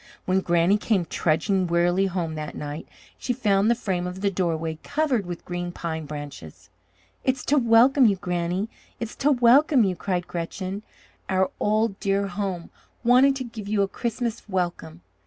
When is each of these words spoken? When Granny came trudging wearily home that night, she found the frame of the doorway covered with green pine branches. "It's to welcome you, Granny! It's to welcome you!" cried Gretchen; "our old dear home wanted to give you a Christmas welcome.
When 0.25 0.39
Granny 0.41 0.79
came 0.79 1.05
trudging 1.05 1.67
wearily 1.67 2.07
home 2.07 2.33
that 2.33 2.55
night, 2.55 2.87
she 3.19 3.33
found 3.33 3.69
the 3.69 3.75
frame 3.75 4.07
of 4.07 4.21
the 4.21 4.31
doorway 4.31 4.79
covered 4.81 5.27
with 5.27 5.45
green 5.45 5.71
pine 5.71 6.07
branches. 6.07 6.71
"It's 7.23 7.45
to 7.45 7.59
welcome 7.59 8.07
you, 8.07 8.15
Granny! 8.15 8.67
It's 8.99 9.15
to 9.17 9.31
welcome 9.31 9.83
you!" 9.83 9.95
cried 9.95 10.25
Gretchen; 10.25 10.81
"our 11.29 11.51
old 11.59 11.99
dear 11.99 12.25
home 12.25 12.71
wanted 13.03 13.35
to 13.35 13.43
give 13.43 13.67
you 13.67 13.83
a 13.83 13.87
Christmas 13.87 14.41
welcome. 14.49 15.01